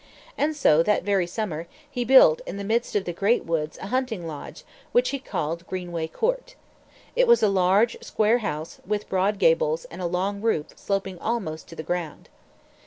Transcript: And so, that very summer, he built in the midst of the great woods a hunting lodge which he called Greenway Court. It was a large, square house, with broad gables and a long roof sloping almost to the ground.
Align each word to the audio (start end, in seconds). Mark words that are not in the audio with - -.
And 0.35 0.55
so, 0.55 0.81
that 0.81 1.03
very 1.03 1.27
summer, 1.27 1.67
he 1.87 2.03
built 2.03 2.41
in 2.47 2.57
the 2.57 2.63
midst 2.63 2.95
of 2.95 3.05
the 3.05 3.13
great 3.13 3.45
woods 3.45 3.77
a 3.79 3.85
hunting 3.89 4.25
lodge 4.25 4.63
which 4.93 5.09
he 5.09 5.19
called 5.19 5.67
Greenway 5.67 6.07
Court. 6.07 6.55
It 7.15 7.27
was 7.27 7.43
a 7.43 7.49
large, 7.49 7.95
square 8.01 8.39
house, 8.39 8.79
with 8.83 9.07
broad 9.07 9.37
gables 9.37 9.85
and 9.91 10.01
a 10.01 10.07
long 10.07 10.41
roof 10.41 10.65
sloping 10.75 11.19
almost 11.19 11.67
to 11.67 11.75
the 11.75 11.83
ground. 11.83 12.29